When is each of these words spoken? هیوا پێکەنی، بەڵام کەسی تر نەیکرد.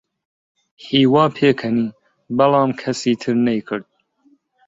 هیوا 0.87 1.25
پێکەنی، 1.37 1.95
بەڵام 2.37 2.71
کەسی 2.81 3.13
تر 3.21 3.35
نەیکرد. 3.47 3.85